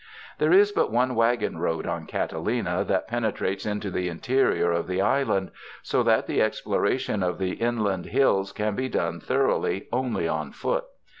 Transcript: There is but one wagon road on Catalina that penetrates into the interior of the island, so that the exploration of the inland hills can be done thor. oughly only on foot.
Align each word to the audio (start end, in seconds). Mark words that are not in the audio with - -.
There 0.39 0.51
is 0.51 0.71
but 0.71 0.91
one 0.91 1.13
wagon 1.13 1.59
road 1.59 1.85
on 1.85 2.07
Catalina 2.07 2.83
that 2.85 3.07
penetrates 3.07 3.67
into 3.67 3.91
the 3.91 4.09
interior 4.09 4.71
of 4.71 4.87
the 4.87 4.99
island, 4.99 5.51
so 5.83 6.01
that 6.01 6.25
the 6.25 6.41
exploration 6.41 7.21
of 7.21 7.37
the 7.37 7.51
inland 7.51 8.07
hills 8.07 8.51
can 8.51 8.73
be 8.73 8.89
done 8.89 9.19
thor. 9.19 9.47
oughly 9.51 9.85
only 9.93 10.27
on 10.27 10.53
foot. 10.53 10.85